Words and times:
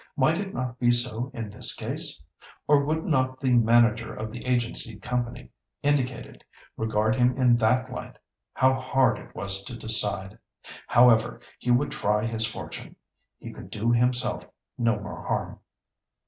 Might 0.17 0.39
it 0.39 0.51
not 0.51 0.79
be 0.79 0.89
so 0.89 1.29
in 1.31 1.51
this 1.51 1.75
case? 1.75 2.23
Or 2.67 2.83
would 2.85 3.05
not 3.05 3.39
the 3.39 3.51
manager 3.53 4.11
of 4.11 4.31
the 4.31 4.47
agency 4.47 4.97
company 4.97 5.51
indicated 5.83 6.43
regard 6.75 7.13
him 7.15 7.37
in 7.37 7.55
that 7.57 7.91
light? 7.93 8.17
How 8.55 8.73
hard 8.79 9.19
it 9.19 9.35
was 9.35 9.63
to 9.65 9.75
decide! 9.77 10.39
However, 10.87 11.39
he 11.59 11.69
would 11.69 11.91
try 11.91 12.25
his 12.25 12.47
fortune. 12.47 12.95
He 13.39 13.53
could 13.53 13.69
do 13.69 13.91
himself 13.91 14.49
no 14.75 14.99
more 14.99 15.21
harm. 15.21 15.59